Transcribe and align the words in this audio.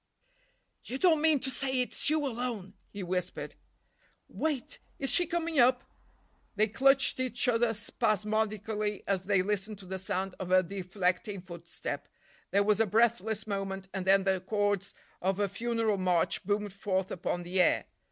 "You 0.83 0.97
don't 0.97 1.21
mean 1.21 1.39
to 1.41 1.51
say 1.51 1.79
it's 1.81 2.09
you—alone!" 2.09 2.73
he 2.89 3.03
whispered. 3.03 3.53
"Wait—is 4.27 5.11
she 5.11 5.27
coming 5.27 5.59
up?" 5.59 5.83
They 6.55 6.65
clutched 6.69 7.19
each 7.19 7.47
other 7.47 7.71
spasmodically 7.75 9.03
as 9.05 9.25
they 9.25 9.43
listened 9.43 9.77
to 9.77 9.85
the 9.85 9.99
sound 9.99 10.33
of 10.39 10.49
a 10.49 10.63
deflecting 10.63 11.39
footstep. 11.39 12.07
There 12.49 12.63
was 12.63 12.79
a 12.79 12.87
breathless 12.87 13.45
moment, 13.45 13.89
and 13.93 14.07
then 14.07 14.23
the 14.23 14.39
chords 14.41 14.95
of 15.21 15.39
a 15.39 15.47
funeral 15.47 15.97
march 15.99 16.43
boomed 16.45 16.73
forth 16.73 17.11
upon 17.11 17.43
the 17.43 17.61
air. 17.61 17.85